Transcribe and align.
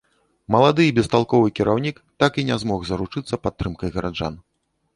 Малады 0.53 0.83
і 0.87 0.93
бесталковы 0.99 1.51
кіраўнік 1.59 2.01
так 2.25 2.41
і 2.41 2.47
не 2.49 2.57
змог 2.65 2.79
заручыцца 2.89 3.41
падтрымкай 3.47 3.89
гараджан. 3.99 4.43